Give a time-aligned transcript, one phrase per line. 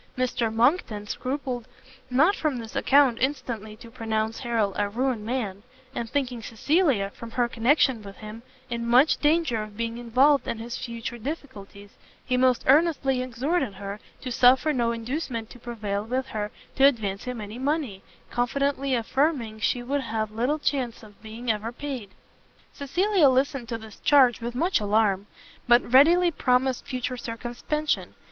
[0.17, 1.67] Mr Monckton scrupled
[2.09, 5.61] not from this account instantly to pronounce Harrel a ruined man;
[5.93, 10.57] and thinking Cecilia, from her connection with him, in much danger of being involved in
[10.57, 11.91] his future difficulties,
[12.25, 17.25] he most earnestly exhorted her to suffer no inducement to prevail with her to advance
[17.25, 22.09] him any money, confidently affirming she would have little chance of being ever repaid.
[22.73, 25.27] Cecilia listened to this charge with much alarm,
[25.67, 28.15] but readily promised future circumspection.